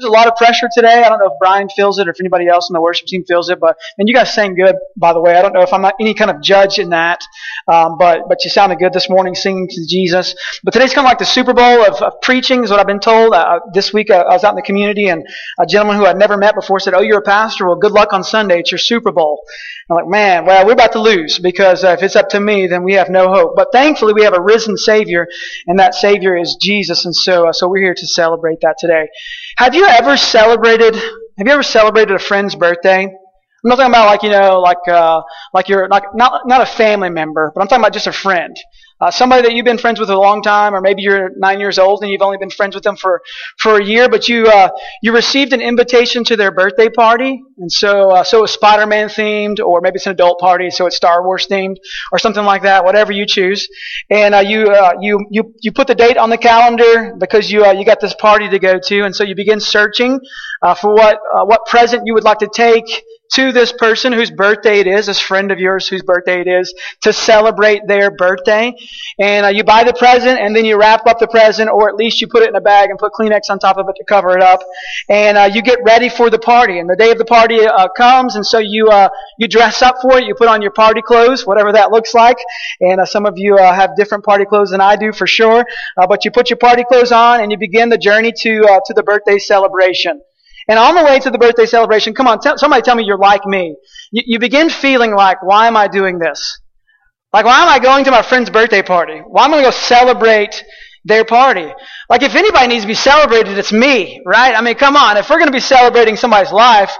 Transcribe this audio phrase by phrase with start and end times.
[0.00, 1.02] there's a lot of pressure today.
[1.02, 3.24] I don't know if Brian feels it or if anybody else in the worship team
[3.24, 5.36] feels it, but and you guys sang good, by the way.
[5.36, 7.20] I don't know if I'm not any kind of judge in that,
[7.68, 10.34] um, but but you sounded good this morning singing to Jesus.
[10.64, 13.00] But today's kind of like the Super Bowl of, of preaching, is what I've been
[13.00, 13.34] told.
[13.34, 15.26] Uh, this week uh, I was out in the community, and
[15.58, 17.66] a gentleman who I'd never met before said, "Oh, you're a pastor?
[17.66, 18.60] Well, good luck on Sunday.
[18.60, 19.44] It's your Super Bowl."
[19.90, 22.68] I'm like, man, well, we're about to lose because uh, if it's up to me,
[22.68, 23.56] then we have no hope.
[23.56, 25.26] But thankfully, we have a risen Savior,
[25.66, 29.08] and that Savior is Jesus, and so uh, so we're here to celebrate that today.
[29.56, 30.94] Have you ever celebrated?
[30.94, 33.04] Have you ever celebrated a friend's birthday?
[33.04, 35.20] I'm not talking about like you know, like uh,
[35.52, 38.56] like you're like not not a family member, but I'm talking about just a friend.
[39.00, 41.78] Uh, somebody that you've been friends with a long time, or maybe you're nine years
[41.78, 43.22] old and you've only been friends with them for,
[43.58, 44.68] for a year, but you uh,
[45.02, 49.58] you received an invitation to their birthday party, and so uh, so it's Spider-Man themed,
[49.58, 51.76] or maybe it's an adult party, so it's Star Wars themed,
[52.12, 53.68] or something like that, whatever you choose.
[54.10, 57.64] And uh, you uh, you you you put the date on the calendar because you
[57.64, 60.20] uh, you got this party to go to, and so you begin searching
[60.62, 62.84] uh, for what uh, what present you would like to take
[63.32, 66.74] to this person whose birthday it is, this friend of yours whose birthday it is,
[67.02, 68.74] to celebrate their birthday.
[69.18, 71.96] And uh, you buy the present, and then you wrap up the present, or at
[71.96, 74.04] least you put it in a bag and put Kleenex on top of it to
[74.04, 74.60] cover it up.
[75.08, 76.78] And uh, you get ready for the party.
[76.78, 79.96] And the day of the party uh, comes, and so you uh, you dress up
[80.02, 80.24] for it.
[80.24, 82.38] You put on your party clothes, whatever that looks like.
[82.80, 85.64] And uh, some of you uh, have different party clothes than I do, for sure.
[85.96, 89.02] but you put your party clothes on, and you begin the journey to to the
[89.02, 90.20] birthday celebration.
[90.70, 93.18] And on the way to the birthday celebration, come on, t- somebody tell me you're
[93.18, 93.74] like me.
[94.12, 96.60] You, you begin feeling like, why am I doing this?
[97.32, 99.18] Like, why am I going to my friend's birthday party?
[99.26, 100.62] Why am I going to go celebrate
[101.04, 101.68] their party?
[102.08, 104.54] Like, if anybody needs to be celebrated, it's me, right?
[104.54, 105.16] I mean, come on.
[105.16, 106.92] If we're going to be celebrating somebody's life,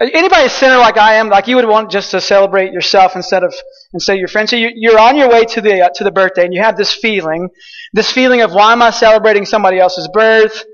[0.00, 3.42] anybody a sinner like I am, like you would want just to celebrate yourself instead
[3.42, 3.54] of
[3.92, 4.48] instead of your friend.
[4.48, 6.78] So you, you're on your way to the uh, to the birthday, and you have
[6.78, 7.50] this feeling,
[7.92, 10.64] this feeling of why am I celebrating somebody else's birth?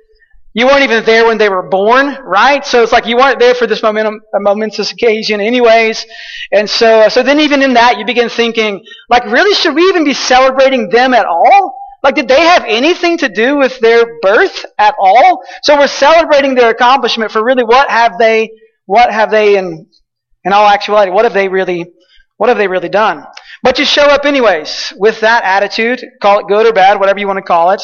[0.57, 2.65] You weren't even there when they were born, right?
[2.65, 6.07] So it's like you weren't there for this momentum, uh, momentous occasion anyways.
[6.53, 9.83] And so, uh, so then even in that, you begin thinking, like, really, should we
[9.83, 11.77] even be celebrating them at all?
[12.05, 15.43] Like, did they have anything to do with their birth at all?
[15.65, 18.51] So we're celebrating their accomplishment for really what have they,
[18.87, 19.89] what have they in,
[20.45, 21.91] in all actuality, what have they really,
[22.37, 23.25] what have they really done?
[23.65, 27.27] But you show up anyways with that attitude, call it good or bad, whatever you
[27.27, 27.83] want to call it.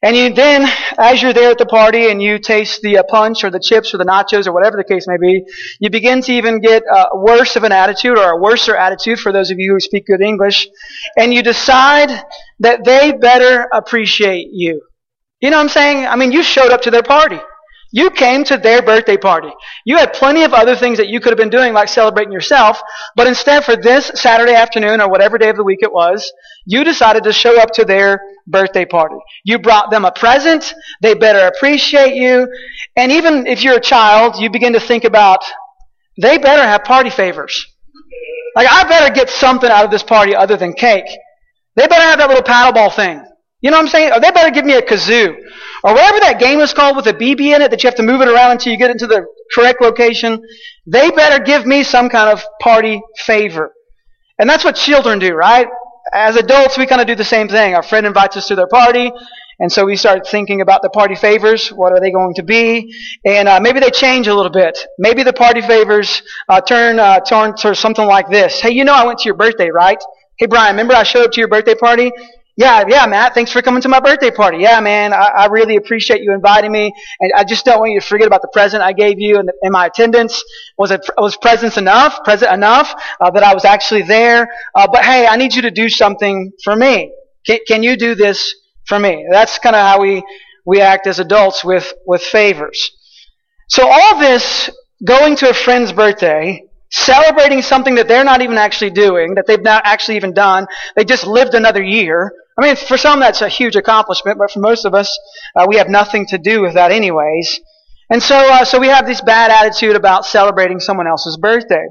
[0.00, 3.42] And you then, as you're there at the party and you taste the uh, punch
[3.42, 5.44] or the chips or the nachos or whatever the case may be,
[5.80, 9.32] you begin to even get uh, worse of an attitude or a worser attitude for
[9.32, 10.68] those of you who speak good English.
[11.16, 12.10] And you decide
[12.60, 14.80] that they better appreciate you.
[15.40, 16.06] You know what I'm saying?
[16.06, 17.40] I mean, you showed up to their party.
[17.90, 19.50] You came to their birthday party.
[19.86, 22.80] You had plenty of other things that you could have been doing, like celebrating yourself,
[23.16, 26.30] but instead for this Saturday afternoon or whatever day of the week it was,
[26.66, 29.16] you decided to show up to their birthday party.
[29.44, 30.74] You brought them a present.
[31.00, 32.46] They better appreciate you.
[32.96, 35.42] And even if you're a child, you begin to think about,
[36.20, 37.66] they better have party favors.
[38.54, 41.06] Like, I better get something out of this party other than cake.
[41.76, 43.24] They better have that little paddleball thing.
[43.60, 44.12] You know what I'm saying?
[44.12, 45.36] Or they better give me a kazoo.
[45.84, 48.02] Or whatever that game is called with a BB in it that you have to
[48.02, 50.42] move it around until you get into the correct location.
[50.86, 53.72] They better give me some kind of party favor.
[54.38, 55.68] And that's what children do, right?
[56.12, 57.74] As adults, we kind of do the same thing.
[57.74, 59.12] Our friend invites us to their party.
[59.60, 61.70] And so we start thinking about the party favors.
[61.70, 62.94] What are they going to be?
[63.24, 64.78] And uh, maybe they change a little bit.
[64.98, 68.60] Maybe the party favors uh, turn uh, turn to something like this.
[68.60, 69.98] Hey, you know I went to your birthday, right?
[70.36, 72.12] Hey, Brian, remember I showed up to your birthday party?
[72.58, 74.58] Yeah, yeah, Matt, thanks for coming to my birthday party.
[74.58, 76.92] Yeah, man, I, I really appreciate you inviting me.
[77.20, 79.48] And I just don't want you to forget about the present I gave you and,
[79.62, 80.42] and my attendance.
[80.76, 84.48] Was it, was presence enough, present enough, uh, that I was actually there?
[84.74, 87.12] Uh, but hey, I need you to do something for me.
[87.46, 89.24] Can, can you do this for me?
[89.30, 90.24] That's kind of how we,
[90.66, 92.90] we act as adults with, with favors.
[93.68, 94.68] So all this,
[95.04, 99.62] going to a friend's birthday, celebrating something that they're not even actually doing, that they've
[99.62, 100.66] not actually even done.
[100.96, 102.32] They just lived another year.
[102.58, 105.16] I mean, for some that's a huge accomplishment, but for most of us,
[105.54, 107.60] uh, we have nothing to do with that anyways.
[108.10, 111.86] And so, uh, so we have this bad attitude about celebrating someone else's birthday.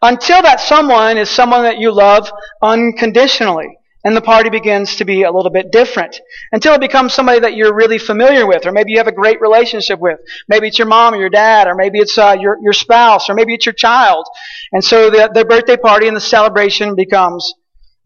[0.00, 2.32] Until that someone is someone that you love
[2.62, 6.20] unconditionally and the party begins to be a little bit different
[6.52, 9.40] until it becomes somebody that you're really familiar with, or maybe you have a great
[9.40, 10.20] relationship with.
[10.48, 13.34] Maybe it's your mom or your dad, or maybe it's uh, your your spouse, or
[13.34, 14.26] maybe it's your child.
[14.72, 17.54] And so the the birthday party and the celebration becomes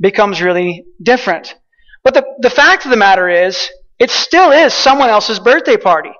[0.00, 1.54] becomes really different.
[2.04, 3.68] But the the fact of the matter is,
[3.98, 6.12] it still is someone else's birthday party.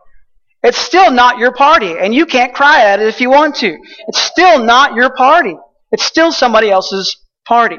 [0.63, 3.77] It's still not your party, and you can't cry at it if you want to.
[4.07, 5.57] It's still not your party.
[5.91, 7.79] It's still somebody else's party.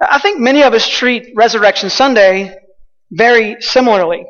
[0.00, 2.54] I think many of us treat Resurrection Sunday
[3.10, 4.26] very similarly.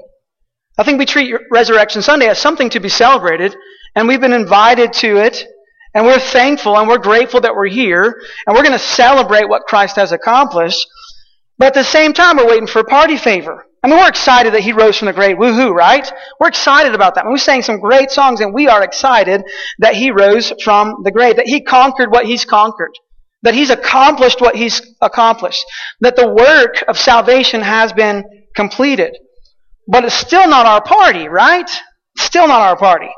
[0.78, 3.56] I think we treat Resurrection Sunday as something to be celebrated,
[3.94, 5.44] and we've been invited to it,
[5.94, 9.62] and we're thankful and we're grateful that we're here, and we're going to celebrate what
[9.62, 10.86] Christ has accomplished.
[11.58, 13.66] But at the same time, we're waiting for party favor.
[13.82, 15.36] I mean, we're excited that he rose from the grave.
[15.36, 16.10] Woohoo, right?
[16.38, 17.26] We're excited about that.
[17.26, 19.42] we sang some great songs, and we are excited
[19.78, 22.92] that he rose from the grave, that he conquered what he's conquered,
[23.46, 25.64] that he's accomplished what he's accomplished,
[26.00, 28.24] that the work of salvation has been
[28.56, 29.16] completed.
[29.86, 31.70] But it's still not our party, right?
[32.18, 33.08] Still not our party.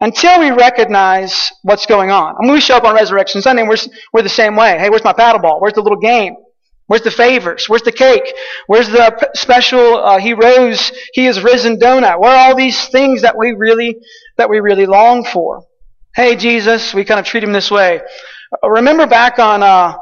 [0.00, 2.34] Until we recognize what's going on.
[2.34, 3.76] I mean, we show up on Resurrection Sunday and we're,
[4.14, 4.78] we're the same way.
[4.78, 5.60] Hey, where's my paddle ball?
[5.60, 6.34] Where's the little game?
[6.86, 7.68] Where's the favors?
[7.68, 8.32] Where's the cake?
[8.66, 12.18] Where's the special uh, he rose, he is risen donut?
[12.20, 13.98] Where are all these things that we really,
[14.38, 15.66] that we really long for?
[16.16, 18.00] Hey, Jesus, we kind of treat him this way.
[18.62, 19.96] Uh, remember back on, uh,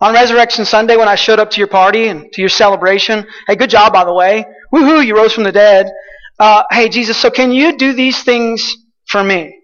[0.00, 3.26] on Resurrection Sunday when I showed up to your party and to your celebration?
[3.46, 4.44] Hey, good job, by the way.
[4.72, 5.90] Woohoo, you rose from the dead.
[6.38, 8.74] Uh, hey, Jesus, so can you do these things
[9.06, 9.54] for me?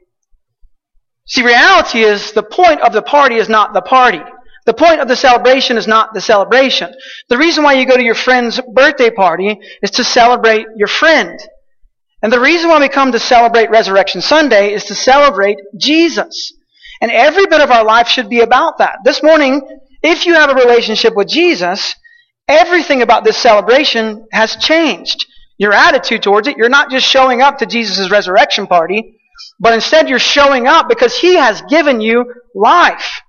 [1.26, 4.20] See, reality is the point of the party is not the party.
[4.66, 6.92] The point of the celebration is not the celebration.
[7.28, 11.38] The reason why you go to your friend's birthday party is to celebrate your friend.
[12.22, 16.52] And the reason why we come to celebrate Resurrection Sunday is to celebrate Jesus.
[17.00, 18.98] And every bit of our life should be about that.
[19.04, 19.62] This morning,
[20.02, 21.94] if you have a relationship with Jesus,
[22.48, 25.26] everything about this celebration has changed.
[25.58, 29.18] Your attitude towards it, you're not just showing up to Jesus' resurrection party,
[29.58, 33.20] but instead you're showing up because He has given you life.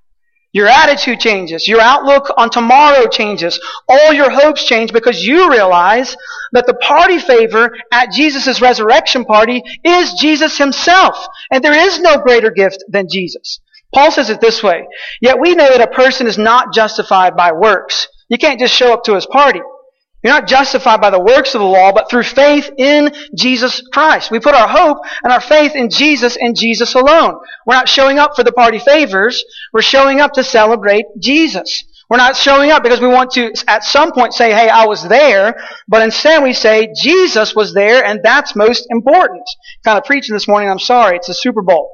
[0.58, 1.68] Your attitude changes.
[1.68, 3.60] Your outlook on tomorrow changes.
[3.88, 6.18] All your hopes change because you realize
[6.52, 11.28] that the party favor at Jesus' resurrection party is Jesus himself.
[11.52, 13.60] And there is no greater gift than Jesus.
[13.94, 14.88] Paul says it this way.
[15.22, 18.08] Yet we know that a person is not justified by works.
[18.28, 19.62] You can't just show up to his party.
[20.28, 24.30] You're not justified by the works of the law, but through faith in Jesus Christ.
[24.30, 27.40] We put our hope and our faith in Jesus and Jesus alone.
[27.66, 29.42] We're not showing up for the party favors.
[29.72, 31.86] We're showing up to celebrate Jesus.
[32.10, 35.08] We're not showing up because we want to at some point say, hey, I was
[35.08, 35.56] there,
[35.88, 39.44] but instead we say, Jesus was there and that's most important.
[39.86, 41.90] Kind of preaching this morning, I'm sorry, it's a Super Bowl.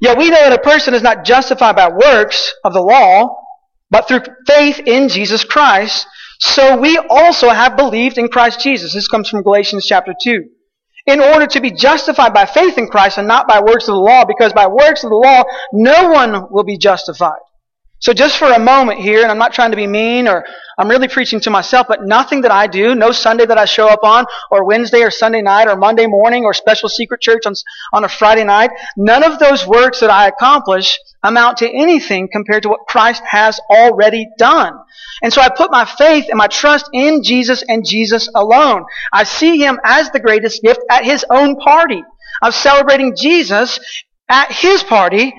[0.00, 3.36] Yet we know that a person is not justified by works of the law,
[3.90, 6.06] but through faith in Jesus Christ.
[6.44, 8.92] So we also have believed in Christ Jesus.
[8.92, 10.44] This comes from Galatians chapter 2.
[11.06, 14.00] In order to be justified by faith in Christ and not by works of the
[14.00, 17.38] law, because by works of the law, no one will be justified.
[18.02, 20.44] So just for a moment here, and I'm not trying to be mean or
[20.76, 23.86] I'm really preaching to myself, but nothing that I do, no Sunday that I show
[23.86, 27.54] up on, or Wednesday or Sunday night, or Monday morning, or special secret church on,
[27.92, 32.64] on a Friday night, none of those works that I accomplish amount to anything compared
[32.64, 34.78] to what Christ has already done.
[35.22, 38.84] And so I put my faith and my trust in Jesus and Jesus alone.
[39.12, 42.02] I see Him as the greatest gift at His own party.
[42.42, 43.78] I'm celebrating Jesus
[44.28, 45.32] at His party,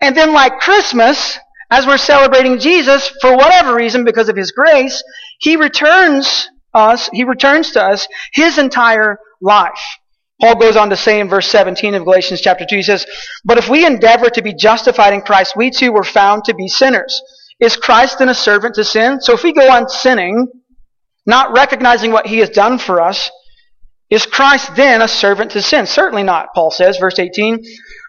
[0.00, 1.38] and then like Christmas,
[1.70, 5.02] as we're celebrating Jesus, for whatever reason, because of His grace,
[5.40, 9.80] He returns us, He returns to us His entire life.
[10.40, 13.06] Paul goes on to say in verse 17 of Galatians chapter 2, he says,
[13.44, 16.68] But if we endeavor to be justified in Christ, we too were found to be
[16.68, 17.22] sinners.
[17.58, 19.20] Is Christ then a servant to sin?
[19.22, 20.46] So if we go on sinning,
[21.24, 23.30] not recognizing what He has done for us,
[24.10, 25.86] is Christ then a servant to sin?
[25.86, 27.64] Certainly not, Paul says, verse 18.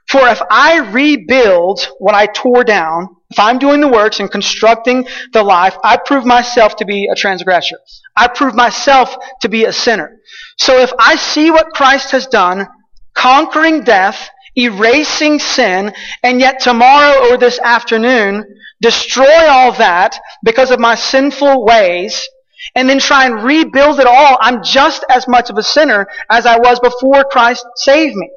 [0.09, 5.05] For if I rebuild what I tore down, if I'm doing the works and constructing
[5.33, 7.77] the life, I prove myself to be a transgressor.
[8.15, 10.17] I prove myself to be a sinner.
[10.57, 12.67] So if I see what Christ has done,
[13.13, 15.93] conquering death, erasing sin,
[16.23, 18.45] and yet tomorrow or this afternoon,
[18.81, 22.27] destroy all that because of my sinful ways,
[22.75, 26.45] and then try and rebuild it all, I'm just as much of a sinner as
[26.45, 28.29] I was before Christ saved me.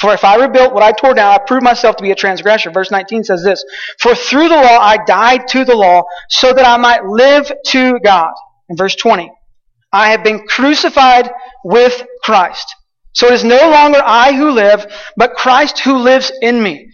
[0.00, 2.70] For if I rebuilt what I tore down, I prove myself to be a transgressor.
[2.70, 3.64] Verse 19 says this,
[3.98, 7.98] For through the law I died to the law, so that I might live to
[8.04, 8.32] God.
[8.68, 9.30] In verse 20,
[9.92, 11.30] I have been crucified
[11.64, 12.74] with Christ.
[13.14, 14.86] So it is no longer I who live,
[15.16, 16.88] but Christ who lives in me.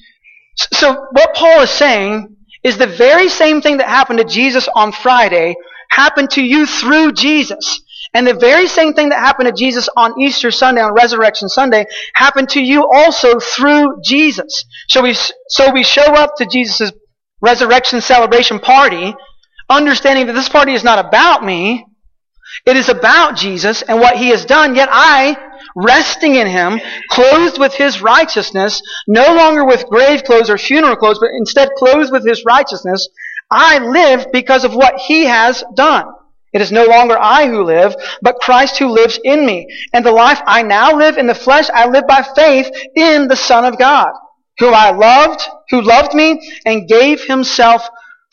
[0.72, 4.92] So what Paul is saying is the very same thing that happened to Jesus on
[4.92, 5.54] Friday
[5.90, 7.82] happened to you through Jesus.
[8.14, 11.86] And the very same thing that happened to Jesus on Easter Sunday, on Resurrection Sunday,
[12.14, 14.64] happened to you also through Jesus.
[14.88, 15.14] So we,
[15.48, 16.92] so we show up to Jesus'
[17.40, 19.14] resurrection celebration party,
[19.68, 21.84] understanding that this party is not about me.
[22.64, 25.36] It is about Jesus and what He has done, yet I,
[25.74, 26.80] resting in Him,
[27.10, 32.12] clothed with His righteousness, no longer with grave clothes or funeral clothes, but instead clothed
[32.12, 33.08] with His righteousness,
[33.50, 36.06] I live because of what He has done.
[36.54, 39.66] It is no longer I who live, but Christ who lives in me.
[39.92, 43.36] And the life I now live in the flesh, I live by faith in the
[43.36, 44.12] Son of God,
[44.58, 47.86] who I loved, who loved me, and gave himself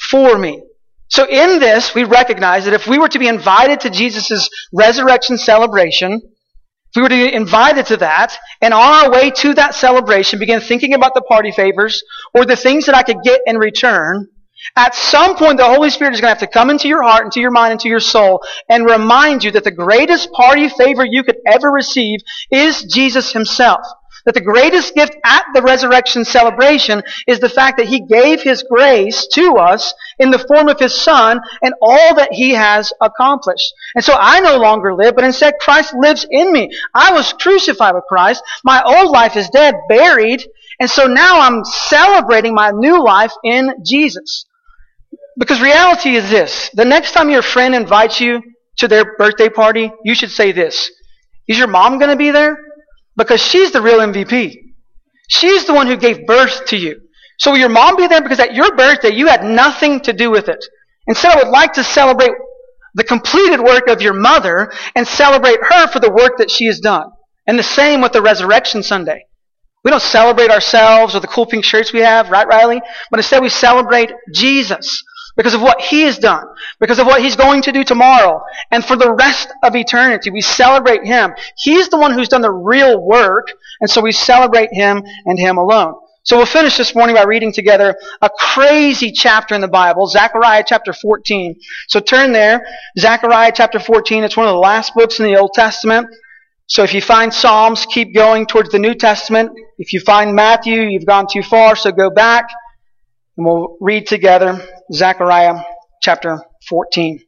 [0.10, 0.62] for me.
[1.10, 5.40] So in this, we recognize that if we were to be invited to Jesus' resurrection
[5.40, 9.74] celebration, if we were to be invited to that, and on our way to that
[9.74, 12.04] celebration begin thinking about the party favors
[12.36, 14.28] or the things that I could get in return,
[14.75, 17.25] at some point, the Holy Spirit is going to have to come into your heart,
[17.25, 21.24] into your mind, into your soul, and remind you that the greatest party favor you
[21.24, 22.20] could ever receive
[22.51, 23.82] is Jesus Himself.
[24.25, 28.63] That the greatest gift at the resurrection celebration is the fact that He gave His
[28.63, 33.74] grace to us in the form of His Son and all that He has accomplished.
[33.96, 36.70] And so I no longer live, but instead Christ lives in me.
[36.94, 38.44] I was crucified with Christ.
[38.63, 40.46] My old life is dead, buried,
[40.80, 44.46] and so now I'm celebrating my new life in Jesus.
[45.42, 46.70] Because reality is this.
[46.76, 48.44] The next time your friend invites you
[48.78, 50.92] to their birthday party, you should say this.
[51.48, 52.56] Is your mom going to be there?
[53.18, 54.54] Because she's the real MVP.
[55.30, 57.02] She's the one who gave birth to you.
[57.40, 58.22] So will your mom be there?
[58.22, 60.64] Because at your birthday, you had nothing to do with it.
[61.08, 62.34] Instead, I would like to celebrate
[62.94, 66.80] the completed work of your mother and celebrate her for the work that she has
[66.80, 67.10] done.
[67.48, 69.26] And the same with the Resurrection Sunday.
[69.84, 72.80] We don't celebrate ourselves or the cool pink shirts we have, right, Riley?
[73.10, 75.04] But instead we celebrate Jesus
[75.36, 76.46] because of what He has done,
[76.80, 80.30] because of what He's going to do tomorrow, and for the rest of eternity.
[80.30, 81.34] We celebrate Him.
[81.58, 83.48] He's the one who's done the real work,
[83.80, 85.96] and so we celebrate Him and Him alone.
[86.24, 90.64] So we'll finish this morning by reading together a crazy chapter in the Bible, Zechariah
[90.68, 91.56] chapter 14.
[91.88, 92.64] So turn there,
[93.00, 94.24] Zechariah chapter 14.
[94.24, 96.08] It's one of the last books in the Old Testament.
[96.68, 99.52] So if you find Psalms, keep going towards the New Testament.
[99.80, 102.46] If you find Matthew, you've gone too far, so go back.
[103.38, 104.62] And we'll read together
[104.92, 105.62] Zechariah
[106.02, 107.22] chapter 14.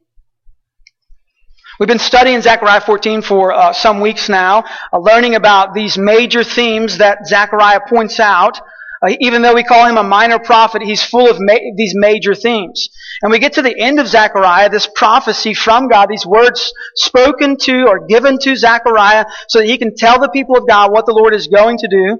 [1.79, 6.43] We've been studying Zechariah 14 for uh, some weeks now, uh, learning about these major
[6.43, 8.59] themes that Zechariah points out.
[9.01, 12.35] Uh, even though we call him a minor prophet, he's full of ma- these major
[12.35, 12.89] themes.
[13.21, 17.57] And we get to the end of Zechariah, this prophecy from God, these words spoken
[17.61, 21.05] to or given to Zechariah so that he can tell the people of God what
[21.05, 22.19] the Lord is going to do.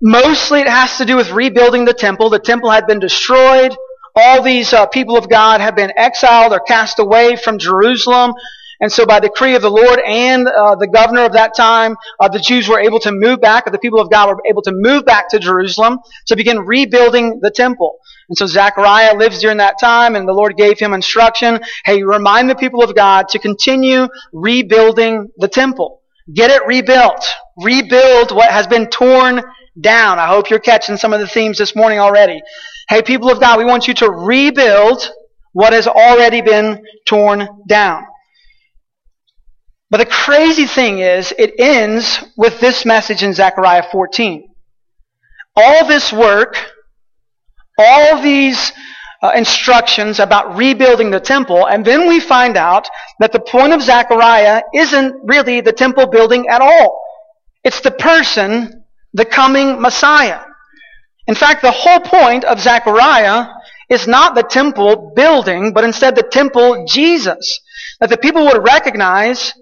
[0.00, 2.30] Mostly it has to do with rebuilding the temple.
[2.30, 3.76] The temple had been destroyed.
[4.14, 8.32] All these uh, people of God have been exiled or cast away from Jerusalem.
[8.80, 12.28] And so by decree of the Lord and uh, the governor of that time, uh,
[12.28, 14.72] the Jews were able to move back, or the people of God were able to
[14.72, 17.98] move back to Jerusalem to begin rebuilding the temple.
[18.28, 22.48] And so Zechariah lives during that time, and the Lord gave him instruction, hey, remind
[22.48, 26.02] the people of God to continue rebuilding the temple.
[26.32, 27.26] Get it rebuilt.
[27.56, 29.42] Rebuild what has been torn
[29.80, 30.18] down.
[30.18, 32.40] I hope you're catching some of the themes this morning already.
[32.88, 35.10] Hey, people of God, we want you to rebuild
[35.52, 38.04] what has already been torn down.
[39.90, 44.48] But the crazy thing is, it ends with this message in Zechariah 14.
[45.56, 46.56] All this work,
[47.78, 48.72] all these
[49.22, 52.86] uh, instructions about rebuilding the temple, and then we find out
[53.18, 57.02] that the point of Zechariah isn't really the temple building at all.
[57.64, 58.77] It's the person
[59.18, 60.40] the coming Messiah.
[61.26, 63.48] In fact, the whole point of Zechariah
[63.90, 67.60] is not the temple building, but instead the temple Jesus.
[68.00, 69.52] That the people would recognize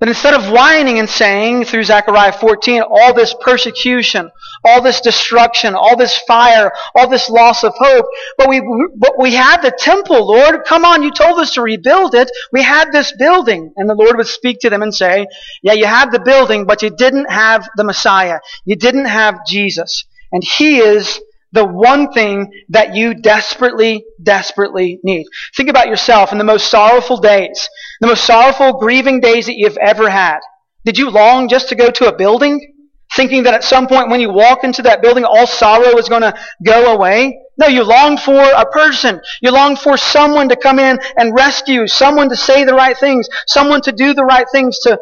[0.00, 4.30] that instead of whining and saying through Zechariah 14, all this persecution,
[4.64, 8.60] all this destruction, all this fire, all this loss of hope, but we,
[8.96, 10.64] but we had the temple, Lord.
[10.64, 12.30] Come on, you told us to rebuild it.
[12.52, 13.72] We had this building.
[13.76, 15.26] And the Lord would speak to them and say,
[15.62, 18.40] yeah, you had the building, but you didn't have the Messiah.
[18.64, 20.04] You didn't have Jesus.
[20.32, 21.20] And He is
[21.54, 25.26] the one thing that you desperately, desperately need.
[25.56, 27.68] Think about yourself in the most sorrowful days,
[28.00, 30.40] the most sorrowful, grieving days that you've ever had.
[30.84, 32.72] Did you long just to go to a building?
[33.14, 36.22] Thinking that at some point when you walk into that building, all sorrow is going
[36.22, 37.38] to go away?
[37.56, 39.20] No, you longed for a person.
[39.40, 43.28] You longed for someone to come in and rescue, someone to say the right things,
[43.46, 44.98] someone to do the right things to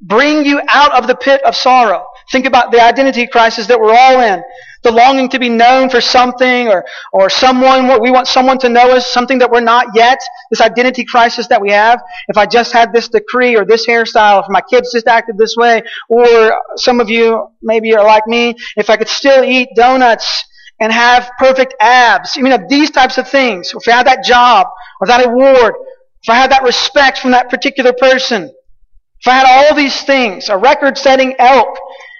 [0.00, 2.06] bring you out of the pit of sorrow.
[2.32, 4.42] Think about the identity crisis that we're all in.
[4.82, 8.68] The longing to be known for something or, or someone, what we want someone to
[8.68, 10.18] know us, something that we're not yet,
[10.50, 12.00] this identity crisis that we have.
[12.28, 15.54] If I just had this decree or this hairstyle, if my kids just acted this
[15.56, 20.44] way, or some of you maybe are like me, if I could still eat donuts
[20.80, 24.66] and have perfect abs, You know, these types of things, if I had that job
[25.00, 25.74] or that award,
[26.22, 28.52] if I had that respect from that particular person,
[29.20, 31.78] if I had all these things, a record setting elk,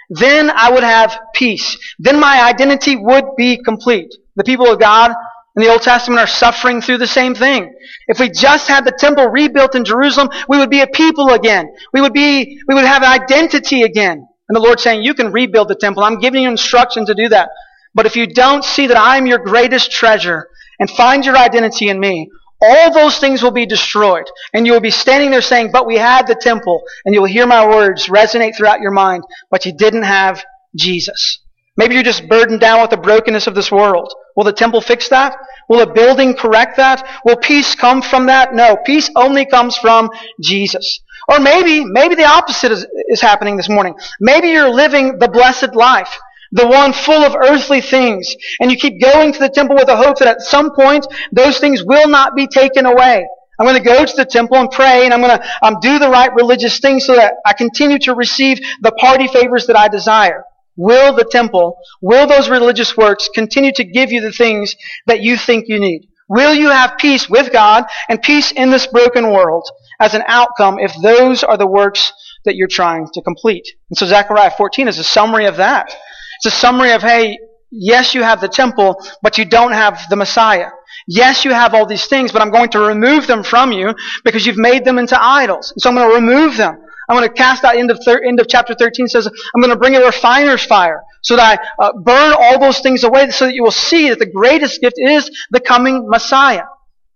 [0.08, 1.76] then I would have peace.
[1.98, 4.14] Then my identity would be complete.
[4.36, 5.12] The people of God,
[5.56, 7.74] in the Old Testament are suffering through the same thing.
[8.08, 11.74] If we just had the temple rebuilt in Jerusalem, we would be a people again.
[11.94, 14.28] We would be, we would have an identity again.
[14.48, 16.04] And the Lord's saying, you can rebuild the temple.
[16.04, 17.48] I'm giving you instruction to do that.
[17.94, 20.48] But if you don't see that I'm your greatest treasure
[20.78, 24.24] and find your identity in me, all those things will be destroyed.
[24.54, 26.82] And you will be standing there saying, but we had the temple.
[27.04, 30.44] And you will hear my words resonate throughout your mind, but you didn't have
[30.74, 31.40] Jesus.
[31.76, 34.12] Maybe you're just burdened down with the brokenness of this world.
[34.34, 35.36] Will the temple fix that?
[35.68, 37.06] Will a building correct that?
[37.24, 38.54] Will peace come from that?
[38.54, 38.76] No.
[38.84, 40.10] Peace only comes from
[40.40, 41.00] Jesus.
[41.28, 43.94] Or maybe, maybe the opposite is, is happening this morning.
[44.20, 46.18] Maybe you're living the blessed life.
[46.56, 48.34] The one full of earthly things.
[48.60, 51.58] And you keep going to the temple with the hope that at some point those
[51.58, 53.26] things will not be taken away.
[53.58, 55.98] I'm going to go to the temple and pray and I'm going to um, do
[55.98, 59.88] the right religious things so that I continue to receive the party favors that I
[59.88, 60.44] desire.
[60.76, 65.36] Will the temple, will those religious works continue to give you the things that you
[65.36, 66.08] think you need?
[66.28, 69.68] Will you have peace with God and peace in this broken world
[70.00, 72.12] as an outcome if those are the works
[72.44, 73.66] that you're trying to complete?
[73.90, 75.94] And so Zechariah 14 is a summary of that.
[76.36, 77.38] It's a summary of, hey,
[77.70, 80.70] yes, you have the temple, but you don't have the Messiah.
[81.08, 84.46] Yes, you have all these things, but I'm going to remove them from you because
[84.46, 85.72] you've made them into idols.
[85.78, 86.78] So I'm going to remove them.
[87.08, 89.72] I'm going to cast out end of, thir- end of chapter 13 says, I'm going
[89.72, 93.46] to bring a refiner's fire so that I uh, burn all those things away so
[93.46, 96.64] that you will see that the greatest gift is the coming Messiah.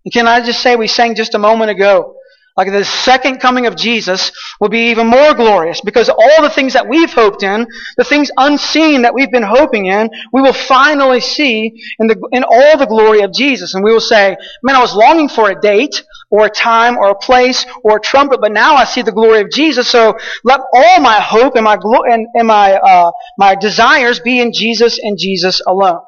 [0.04, 2.14] And can I just say, we sang just a moment ago,
[2.56, 6.72] like the second coming of Jesus will be even more glorious because all the things
[6.72, 7.66] that we've hoped in,
[7.96, 12.44] the things unseen that we've been hoping in, we will finally see in, the, in
[12.44, 13.74] all the glory of Jesus.
[13.74, 17.10] And we will say, man, I was longing for a date or a time or
[17.10, 19.88] a place or a trumpet, but now I see the glory of Jesus.
[19.88, 24.40] So let all my hope and my, glo- and, and my, uh, my desires be
[24.40, 26.00] in Jesus and Jesus alone.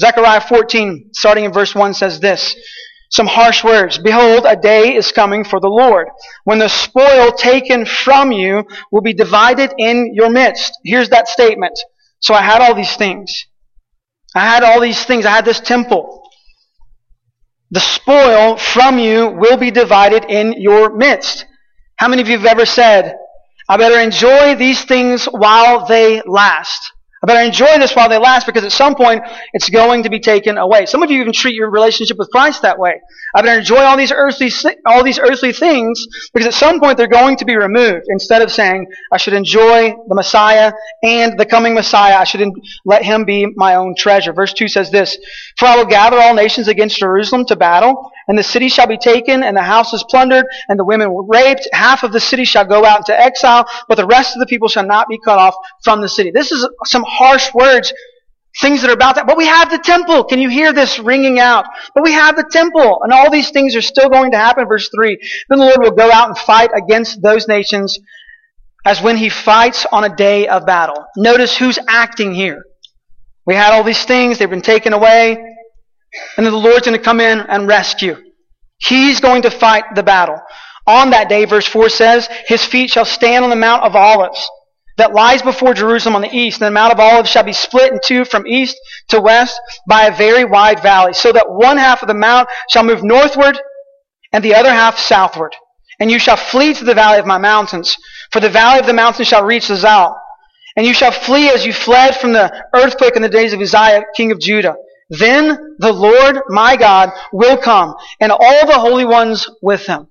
[0.00, 2.54] Zechariah 14, starting in verse 1 says this,
[3.10, 3.98] some harsh words.
[3.98, 6.08] Behold, a day is coming for the Lord
[6.44, 10.78] when the spoil taken from you will be divided in your midst.
[10.84, 11.78] Here's that statement.
[12.20, 13.46] So I had all these things.
[14.34, 15.24] I had all these things.
[15.24, 16.22] I had this temple.
[17.70, 21.46] The spoil from you will be divided in your midst.
[21.96, 23.16] How many of you have ever said,
[23.68, 26.92] I better enjoy these things while they last?
[27.22, 30.20] I better enjoy this while they last because at some point it's going to be
[30.20, 30.86] taken away.
[30.86, 33.00] Some of you even treat your relationship with Christ that way.
[33.34, 34.50] I better enjoy all these earthly
[34.86, 38.04] all these earthly things because at some point they're going to be removed.
[38.08, 42.48] Instead of saying I should enjoy the Messiah and the coming Messiah, I should
[42.84, 44.32] let him be my own treasure.
[44.32, 45.18] Verse two says this:
[45.58, 48.98] For I will gather all nations against Jerusalem to battle, and the city shall be
[48.98, 51.66] taken, and the houses plundered, and the women raped.
[51.72, 54.68] Half of the city shall go out into exile, but the rest of the people
[54.68, 56.30] shall not be cut off from the city.
[56.30, 57.92] This is some harsh words,
[58.60, 59.26] things that are about that.
[59.26, 60.24] But we have the temple.
[60.24, 61.64] Can you hear this ringing out?
[61.94, 64.68] But we have the temple, and all these things are still going to happen.
[64.68, 65.18] Verse 3.
[65.48, 67.98] Then the Lord will go out and fight against those nations
[68.84, 71.04] as when he fights on a day of battle.
[71.16, 72.64] Notice who's acting here.
[73.46, 75.38] We had all these things, they've been taken away,
[76.36, 78.16] and then the Lord's going to come in and rescue.
[78.78, 80.40] He's going to fight the battle.
[80.86, 84.48] On that day, verse 4 says, His feet shall stand on the Mount of Olives
[84.98, 87.92] that lies before Jerusalem on the east, and the Mount of Olives shall be split
[87.92, 88.76] in two from east
[89.08, 92.82] to west by a very wide valley, so that one half of the mount shall
[92.82, 93.60] move northward
[94.32, 95.54] and the other half southward.
[96.00, 97.96] And you shall flee to the valley of my mountains,
[98.32, 100.14] for the valley of the mountains shall reach to Azal.
[100.76, 104.04] And you shall flee as you fled from the earthquake in the days of Uzziah,
[104.16, 104.74] king of Judah.
[105.10, 110.08] Then the Lord my God will come, and all the holy ones with him.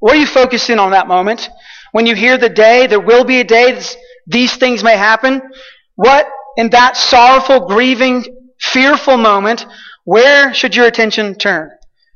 [0.00, 1.48] What are you focusing on that moment?
[1.92, 3.80] When you hear the day, there will be a day
[4.26, 5.40] these things may happen.
[5.96, 8.24] What, in that sorrowful, grieving,
[8.60, 9.64] fearful moment,
[10.04, 11.70] where should your attention turn?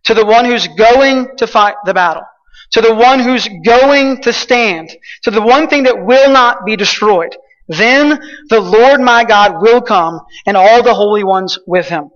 [0.05, 2.25] To the one who's going to fight the battle.
[2.73, 4.91] To the one who's going to stand.
[5.25, 7.35] To the one thing that will not be destroyed.
[7.73, 12.11] Then the Lord my God will come and all the holy ones with him.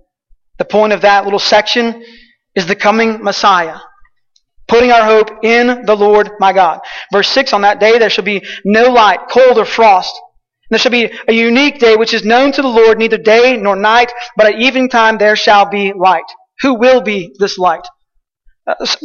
[0.59, 2.03] The point of that little section
[2.55, 3.77] is the coming Messiah.
[4.67, 6.81] Putting our hope in the Lord my God.
[7.11, 10.13] Verse 6, on that day there shall be no light, cold or frost.
[10.69, 13.75] There shall be a unique day which is known to the Lord, neither day nor
[13.75, 16.25] night, but at evening time there shall be light.
[16.61, 17.87] Who will be this light?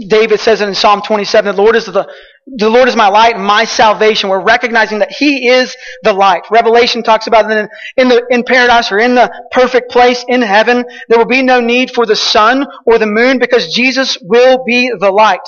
[0.09, 2.13] David says it in Psalm 27, the Lord is the,
[2.47, 4.29] the Lord is my light and my salvation.
[4.29, 6.43] We're recognizing that He is the light.
[6.51, 10.85] Revelation talks about in, in the, in paradise or in the perfect place in heaven,
[11.09, 14.91] there will be no need for the sun or the moon because Jesus will be
[14.99, 15.41] the light.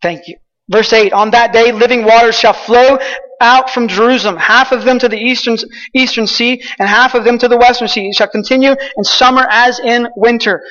[0.00, 0.38] Thank you.
[0.70, 2.98] Verse 8, on that day living waters shall flow
[3.40, 5.56] out from Jerusalem, half of them to the eastern,
[5.94, 8.08] eastern sea, and half of them to the western sea.
[8.08, 10.62] It shall continue in summer as in winter.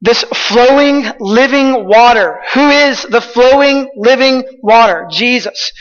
[0.00, 2.40] This flowing, living water.
[2.54, 5.06] Who is the flowing, living water?
[5.10, 5.72] Jesus.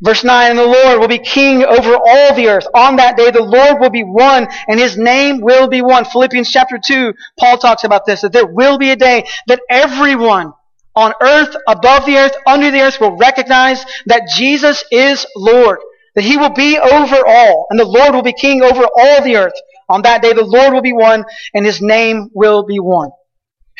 [0.00, 2.66] Verse 9, and the Lord will be king over all the earth.
[2.74, 6.04] On that day, the Lord will be one, and his name will be one.
[6.04, 10.52] Philippians chapter 2, Paul talks about this, that there will be a day that everyone
[10.94, 15.78] on earth, above the earth, under the earth will recognize that Jesus is Lord.
[16.14, 19.36] That he will be over all, and the Lord will be king over all the
[19.36, 19.54] earth.
[19.88, 23.10] On that day, the Lord will be one, and his name will be one.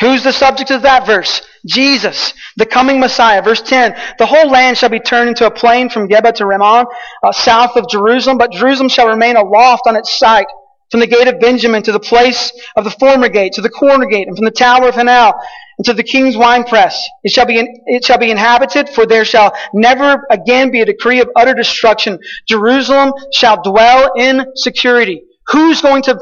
[0.00, 1.40] Who's the subject of that verse?
[1.66, 3.42] Jesus, the coming Messiah.
[3.42, 6.86] Verse 10, the whole land shall be turned into a plain from Geba to Rimmon,
[7.22, 10.46] uh, south of Jerusalem, but Jerusalem shall remain aloft on its site,
[10.90, 14.06] from the gate of Benjamin to the place of the former gate, to the corner
[14.06, 15.32] gate, and from the tower of Hananel,
[15.78, 17.08] and to the king's winepress.
[17.22, 20.84] It shall be, in, it shall be inhabited, for there shall never again be a
[20.86, 22.18] decree of utter destruction.
[22.48, 25.22] Jerusalem shall dwell in security.
[25.48, 26.18] Who's going to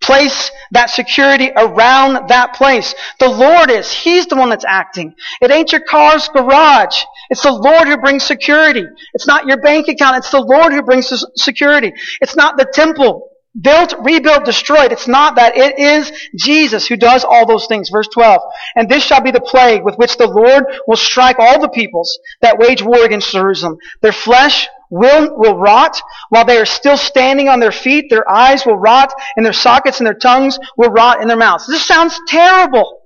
[0.00, 2.94] place that security around that place.
[3.18, 3.90] The Lord is.
[3.90, 5.14] He's the one that's acting.
[5.40, 7.02] It ain't your car's garage.
[7.30, 8.84] It's the Lord who brings security.
[9.14, 10.18] It's not your bank account.
[10.18, 11.92] It's the Lord who brings security.
[12.20, 13.30] It's not the temple.
[13.60, 14.92] Built, rebuilt, destroyed.
[14.92, 15.56] It's not that.
[15.56, 17.88] It is Jesus who does all those things.
[17.88, 18.40] Verse 12.
[18.76, 22.18] And this shall be the plague with which the Lord will strike all the peoples
[22.40, 23.78] that wage war against Jerusalem.
[24.00, 28.06] Their flesh will, will rot while they are still standing on their feet.
[28.10, 31.66] Their eyes will rot in their sockets and their tongues will rot in their mouths.
[31.66, 33.00] This sounds terrible.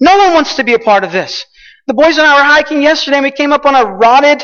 [0.00, 1.44] No one wants to be a part of this.
[1.86, 4.42] The boys and I were hiking yesterday and we came up on a rotted,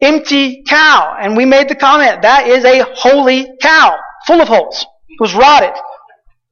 [0.00, 1.16] empty cow.
[1.20, 4.84] And we made the comment, that is a holy cow, full of holes.
[5.08, 5.74] It was rotted.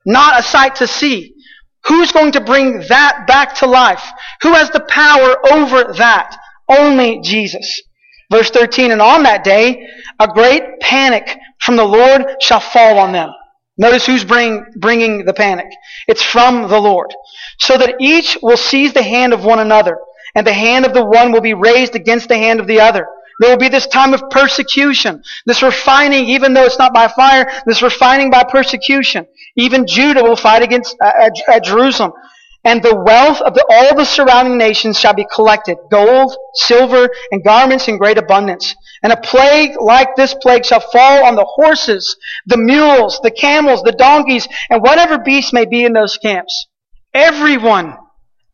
[0.07, 1.35] Not a sight to see.
[1.87, 4.05] Who's going to bring that back to life?
[4.43, 6.37] Who has the power over that?
[6.69, 7.83] Only Jesus.
[8.31, 9.88] Verse 13, and on that day,
[10.19, 13.31] a great panic from the Lord shall fall on them.
[13.77, 15.66] Notice who's bring, bringing the panic.
[16.07, 17.12] It's from the Lord.
[17.59, 19.99] So that each will seize the hand of one another,
[20.35, 23.07] and the hand of the one will be raised against the hand of the other.
[23.40, 27.51] There will be this time of persecution, this refining, even though it's not by fire,
[27.64, 29.27] this refining by persecution.
[29.57, 32.12] Even Judah will fight against uh, at, at Jerusalem.
[32.62, 37.42] And the wealth of the, all the surrounding nations shall be collected, gold, silver, and
[37.42, 38.75] garments in great abundance.
[39.03, 43.83] And a plague like this plague shall fall on the horses, the mules, the camels,
[43.83, 46.66] the donkeys, and whatever beast may be in those camps.
[47.14, 47.96] Everyone,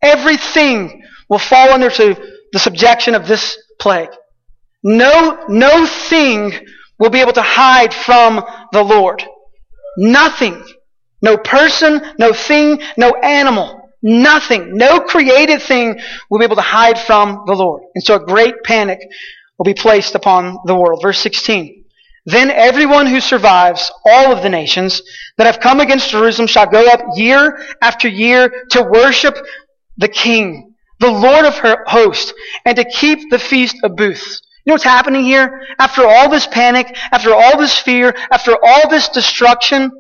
[0.01, 2.15] everything will fall under to
[2.53, 4.11] the subjection of this plague.
[4.85, 6.53] No, no thing
[7.01, 8.41] will be able to hide from
[8.71, 9.25] the Lord.
[9.99, 10.65] Nothing.
[11.23, 15.99] No person, no thing, no animal Nothing, no created thing
[16.31, 17.83] will be able to hide from the Lord.
[17.95, 19.01] And so a great panic
[19.59, 21.01] will be placed upon the world.
[21.03, 21.85] Verse 16.
[22.27, 25.01] Then everyone who survives, all of the nations
[25.39, 29.37] that have come against Jerusalem shall go up year after year to worship
[29.97, 32.33] the King, the Lord of her hosts,
[32.65, 34.43] and to keep the feast of booths.
[34.65, 35.63] You know what's happening here?
[35.79, 39.93] After all this panic, after all this fear, after all this destruction,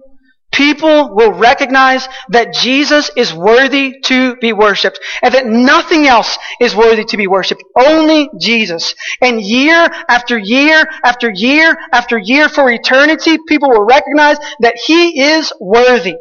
[0.56, 6.74] people will recognize that Jesus is worthy to be worshiped and that nothing else is
[6.74, 7.62] worthy to be worshiped.
[7.76, 8.94] Only Jesus.
[9.20, 15.20] And year after year after year after year for eternity, people will recognize that He
[15.20, 16.16] is worthy.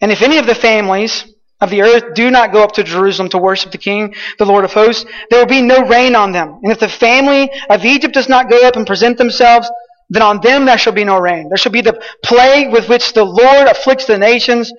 [0.00, 1.24] And if any of the families
[1.60, 4.64] of the earth do not go up to Jerusalem to worship the King, the Lord
[4.64, 6.60] of hosts, there will be no rain on them.
[6.62, 9.70] And if the family of Egypt does not go up and present themselves,
[10.08, 11.48] then on them there shall be no rain.
[11.48, 14.72] There shall be the plague with which the Lord afflicts the nations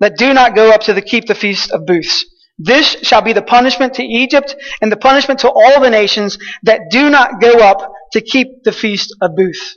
[0.00, 2.24] that do not go up to the keep the feast of booths.
[2.58, 6.82] This shall be the punishment to Egypt and the punishment to all the nations that
[6.90, 9.76] do not go up to keep the feast of booths.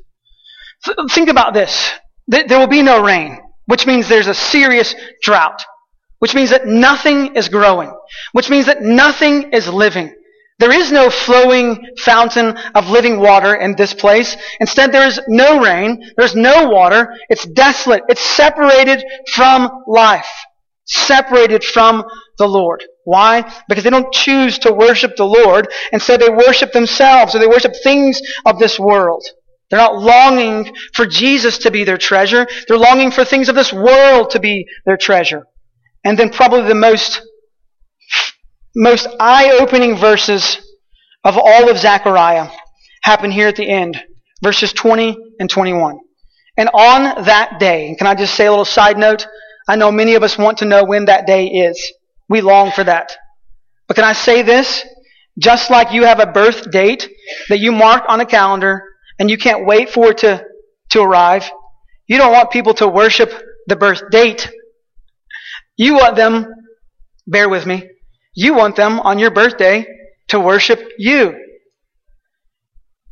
[1.09, 1.91] Think about this.
[2.27, 4.93] There will be no rain, which means there's a serious
[5.23, 5.63] drought,
[6.19, 7.91] which means that nothing is growing,
[8.33, 10.13] which means that nothing is living.
[10.59, 14.35] There is no flowing fountain of living water in this place.
[14.59, 16.11] Instead, there is no rain.
[16.17, 17.13] There's no water.
[17.29, 18.03] It's desolate.
[18.09, 20.29] It's separated from life.
[20.85, 22.03] Separated from
[22.39, 22.83] the Lord.
[23.03, 23.51] Why?
[23.69, 25.67] Because they don't choose to worship the Lord.
[25.91, 29.23] Instead, they worship themselves or they worship things of this world.
[29.69, 32.47] They're not longing for Jesus to be their treasure.
[32.67, 35.45] They're longing for things of this world to be their treasure.
[36.03, 37.21] And then probably the most
[38.77, 40.59] most eye-opening verses
[41.23, 42.47] of all of Zechariah
[43.01, 43.99] happen here at the end,
[44.43, 45.97] verses 20 and 21.
[46.57, 49.25] And on that day, can I just say a little side note?
[49.67, 51.91] I know many of us want to know when that day is.
[52.29, 53.17] We long for that.
[53.87, 54.85] But can I say this?
[55.39, 57.09] Just like you have a birth date
[57.49, 58.83] that you mark on a calendar
[59.17, 60.45] and you can't wait for it to,
[60.91, 61.49] to arrive,
[62.05, 63.31] you don't want people to worship
[63.65, 64.51] the birth date.
[65.77, 66.45] You want them,
[67.25, 67.87] bear with me,
[68.37, 69.83] you want them on your birthday
[70.27, 71.35] to worship you.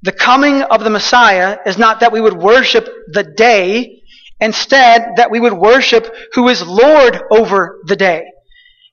[0.04, 4.04] The coming of the Messiah is not that we would worship the day,
[4.40, 8.26] instead that we would worship who is Lord over the day.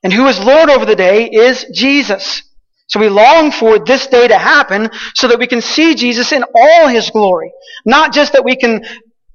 [0.01, 2.41] And who is Lord over the day is Jesus.
[2.87, 6.43] So we long for this day to happen so that we can see Jesus in
[6.55, 7.51] all his glory.
[7.85, 8.83] Not just that we can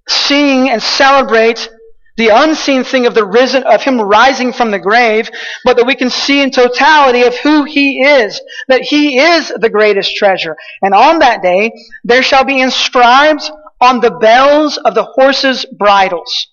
[0.09, 1.71] sing and celebrate
[2.19, 5.31] the unseen thing of the risen, of him rising from the grave,
[5.65, 9.71] but that we can see in totality of who he is, that he is the
[9.71, 10.57] greatest treasure.
[10.83, 11.73] And on that day,
[12.05, 13.49] there shall be inscribed
[13.81, 16.49] on the bells of the horses' bridles.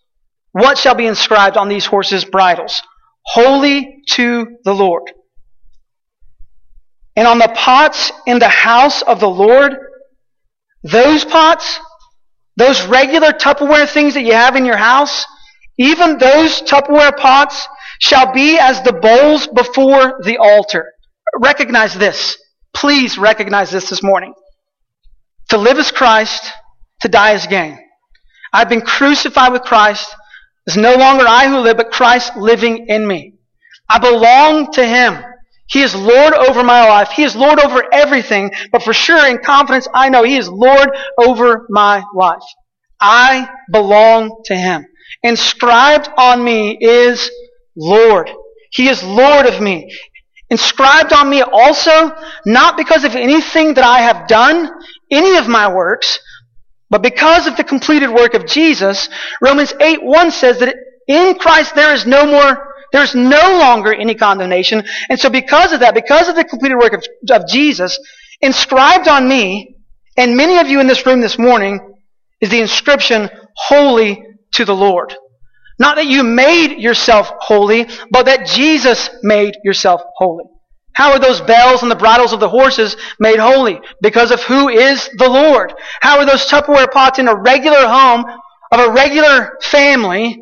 [0.52, 2.82] What shall be inscribed on these horses' bridles?
[3.24, 5.12] Holy to the Lord.
[7.16, 9.74] And on the pots in the house of the Lord,
[10.84, 11.80] those pots,
[12.56, 15.26] those regular Tupperware things that you have in your house,
[15.78, 17.68] even those Tupperware pots
[18.00, 20.92] shall be as the bowls before the altar.
[21.40, 22.38] Recognize this.
[22.74, 24.34] Please recognize this this morning.
[25.50, 26.52] To live as Christ,
[27.02, 27.80] to die as gain.
[28.54, 30.14] I've been crucified with Christ.
[30.66, 33.34] It's no longer I who live, but Christ living in me.
[33.90, 35.24] I belong to Him.
[35.68, 37.10] He is Lord over my life.
[37.10, 38.52] He is Lord over everything.
[38.72, 42.44] But for sure, in confidence, I know He is Lord over my life.
[43.00, 44.86] I belong to Him.
[45.26, 47.32] Inscribed on me is
[47.76, 48.30] Lord.
[48.70, 49.92] He is Lord of me.
[50.52, 54.70] Inscribed on me also, not because of anything that I have done,
[55.10, 56.20] any of my works,
[56.92, 59.10] but because of the completed work of Jesus.
[59.42, 60.76] Romans 8 1 says that
[61.08, 64.84] in Christ there is no more there's no longer any condemnation.
[65.10, 68.00] And so because of that, because of the completed work of, of, Jesus,
[68.42, 69.76] inscribed on me,
[70.18, 71.96] and many of you in this room this morning,
[72.40, 75.16] is the inscription, Holy to the Lord.
[75.78, 80.46] Not that you made yourself holy, but that Jesus made yourself holy.
[80.94, 83.82] How are those bells and the bridles of the horses made holy?
[84.02, 85.74] Because of who is the Lord.
[86.02, 88.24] How are those Tupperware pots in a regular home
[88.72, 90.42] of a regular family,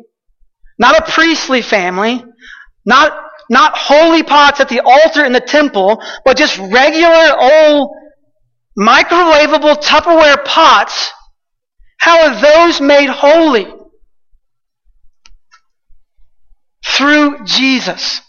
[0.78, 2.24] not a priestly family,
[2.86, 3.12] not,
[3.50, 7.90] not holy pots at the altar in the temple, but just regular old
[8.78, 11.10] microwavable Tupperware pots?
[11.98, 13.66] How are those made holy?
[16.96, 18.20] Through Jesus.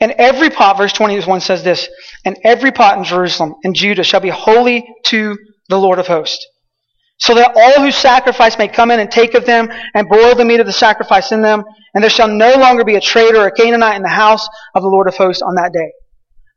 [0.00, 1.88] And every pot, verse 21 says this,
[2.24, 5.36] and every pot in Jerusalem and Judah shall be holy to
[5.68, 6.46] the Lord of hosts.
[7.18, 10.44] So that all who sacrifice may come in and take of them and boil the
[10.44, 13.46] meat of the sacrifice in them, and there shall no longer be a traitor or
[13.46, 15.90] a Canaanite in the house of the Lord of hosts on that day.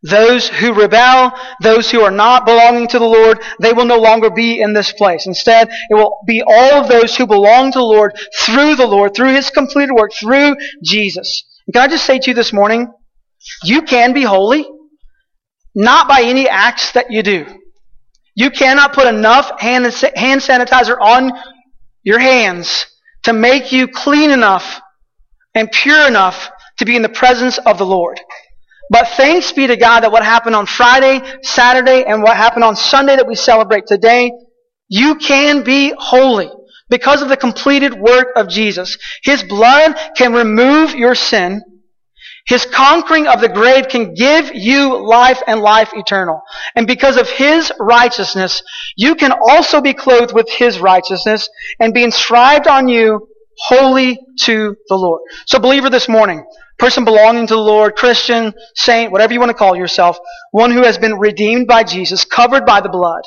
[0.03, 4.31] Those who rebel, those who are not belonging to the Lord, they will no longer
[4.31, 5.27] be in this place.
[5.27, 9.13] Instead, it will be all of those who belong to the Lord through the Lord,
[9.13, 11.43] through His completed work, through Jesus.
[11.67, 12.91] And can I just say to you this morning,
[13.63, 14.67] you can be holy,
[15.75, 17.45] not by any acts that you do.
[18.35, 19.85] You cannot put enough hand,
[20.15, 21.31] hand sanitizer on
[22.03, 22.87] your hands
[23.23, 24.81] to make you clean enough
[25.53, 28.19] and pure enough to be in the presence of the Lord.
[28.91, 32.75] But thanks be to God that what happened on Friday, Saturday, and what happened on
[32.75, 34.33] Sunday that we celebrate today,
[34.89, 36.51] you can be holy
[36.89, 38.97] because of the completed work of Jesus.
[39.23, 41.61] His blood can remove your sin.
[42.45, 46.41] His conquering of the grave can give you life and life eternal.
[46.75, 48.61] And because of His righteousness,
[48.97, 51.47] you can also be clothed with His righteousness
[51.79, 53.29] and be inscribed on you
[53.67, 55.21] holy to the Lord.
[55.45, 56.45] So believer this morning,
[56.79, 60.17] person belonging to the Lord, Christian, saint, whatever you want to call yourself,
[60.51, 63.21] one who has been redeemed by Jesus, covered by the blood.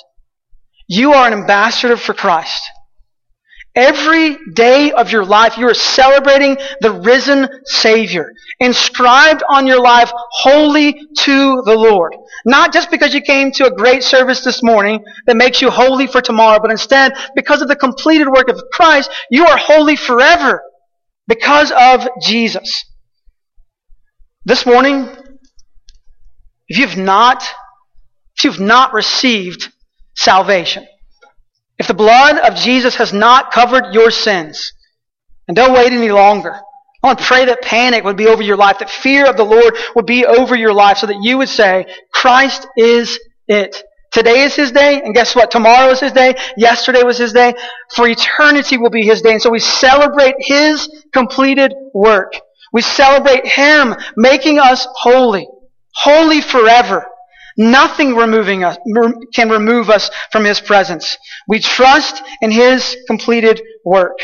[0.89, 2.63] You are an ambassador for Christ.
[3.77, 10.13] Every day of your life, you are celebrating the risen Savior, inscribed on your life,
[10.15, 12.15] holy to the Lord.
[12.47, 16.07] Not just because you came to a great service this morning that makes you holy
[16.07, 20.63] for tomorrow, but instead, because of the completed work of Christ, you are holy forever
[21.27, 22.85] because of Jesus.
[24.45, 25.09] This morning,
[26.69, 27.43] if you've not,
[28.37, 29.73] if you've not received
[30.15, 30.87] salvation,
[31.79, 34.73] if the blood of Jesus has not covered your sins,
[35.49, 36.55] and don't wait any longer.
[37.03, 39.45] I want to pray that panic would be over your life, that fear of the
[39.45, 43.83] Lord would be over your life, so that you would say, Christ is it.
[44.11, 45.51] Today is His day, and guess what?
[45.51, 46.35] Tomorrow is His day.
[46.57, 47.55] Yesterday was His day.
[47.95, 49.33] For eternity will be His day.
[49.33, 52.33] And so we celebrate His completed work.
[52.73, 55.47] We celebrate Him making us holy.
[55.95, 57.07] holy forever.
[57.57, 58.77] Nothing removing us,
[59.33, 61.17] can remove us from His presence.
[61.49, 64.19] We trust in His completed work.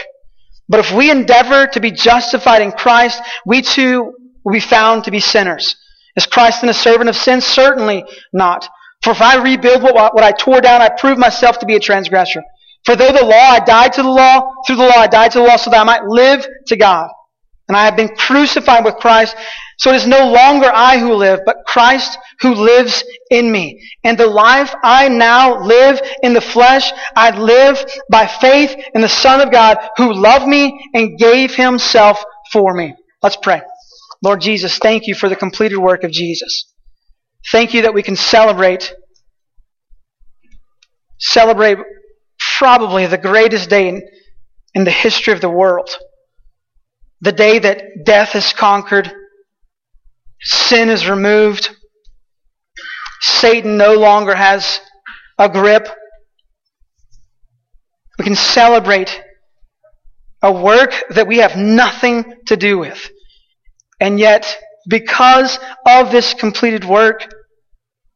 [0.69, 4.13] But if we endeavor to be justified in Christ, we too
[4.45, 5.77] will be found to be sinners.
[6.17, 7.41] Is Christ then a servant of sin?
[7.41, 8.69] Certainly not.
[9.03, 11.81] For if I rebuild what, what I tore down, I prove myself to be a
[11.81, 12.43] transgressor.
[12.85, 15.39] For though the law, I died to the law, through the law I died to
[15.39, 17.09] the law so that I might live to God.
[17.69, 19.37] And I have been crucified with Christ,
[19.81, 23.83] so it is no longer I who live, but Christ who lives in me.
[24.05, 29.09] And the life I now live in the flesh, I live by faith in the
[29.09, 32.95] Son of God who loved me and gave himself for me.
[33.23, 33.63] Let's pray.
[34.23, 36.71] Lord Jesus, thank you for the completed work of Jesus.
[37.51, 38.93] Thank you that we can celebrate,
[41.19, 41.79] celebrate
[42.59, 44.03] probably the greatest day in,
[44.75, 45.89] in the history of the world.
[47.23, 49.11] The day that death is conquered,
[50.43, 51.71] sin is removed,
[53.21, 54.81] Satan no longer has
[55.39, 55.89] a grip.
[58.19, 59.23] We can celebrate
[60.43, 63.11] a work that we have nothing to do with.
[64.01, 67.31] And yet, because of this completed work,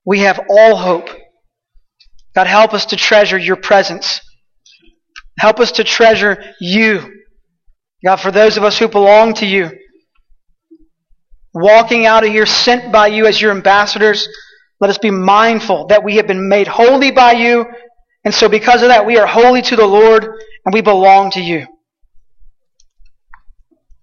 [0.06, 1.08] we have all hope.
[2.34, 4.20] God, help us to treasure your presence.
[5.38, 7.22] Help us to treasure you.
[8.04, 9.70] God, for those of us who belong to you,
[11.54, 14.28] walking out of here sent by you as your ambassadors,
[14.80, 17.64] let us be mindful that we have been made holy by you.
[18.24, 21.40] And so because of that, we are holy to the Lord and we belong to
[21.40, 21.66] you.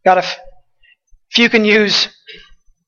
[0.05, 0.37] God, if,
[1.29, 2.07] if you can use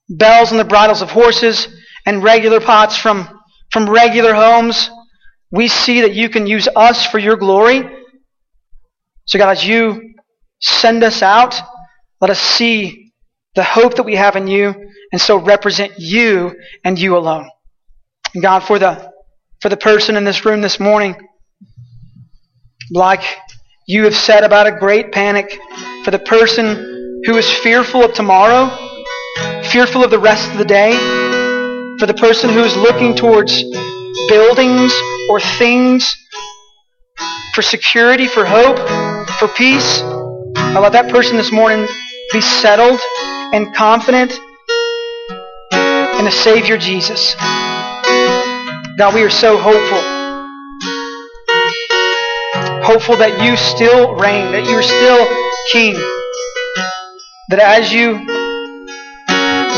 [0.10, 1.68] bells on the bridles of horses
[2.06, 3.28] and regular pots from,
[3.72, 4.90] from regular homes,
[5.52, 7.84] we see that you can use us for your glory.
[9.26, 10.16] So, God, as you
[10.60, 11.60] send us out,
[12.20, 13.03] let us see
[13.56, 14.74] the hope that we have in you
[15.12, 17.50] and so represent you and you alone.
[18.34, 19.12] And God, for the,
[19.62, 21.16] for the person in this room this morning,
[22.92, 23.24] like
[23.88, 25.60] you have said about a great panic,
[26.04, 28.70] for the person who is fearful of tomorrow,
[29.64, 30.92] fearful of the rest of the day,
[32.00, 33.64] for the person who is looking towards
[34.28, 34.94] buildings
[35.30, 36.12] or things
[37.54, 38.80] for security, for hope,
[39.38, 40.02] for peace.
[40.56, 41.88] I let that person this morning
[42.32, 43.00] be settled
[43.54, 44.32] and confident
[46.18, 47.36] in the Savior Jesus.
[48.98, 50.02] God, we are so hopeful.
[52.84, 55.28] Hopeful that you still reign, that you are still
[55.72, 55.94] King.
[57.50, 58.14] That as you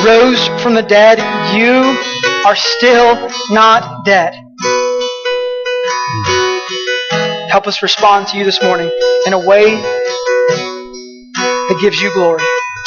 [0.07, 1.19] rose from the dead,
[1.53, 1.83] you
[2.45, 4.33] are still not dead.
[7.49, 8.89] Help us respond to you this morning
[9.25, 9.75] in a way
[11.67, 12.43] that gives you glory.